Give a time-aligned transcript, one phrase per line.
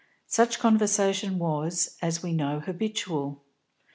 [0.25, 3.43] Such conversation was, as we know, habitual.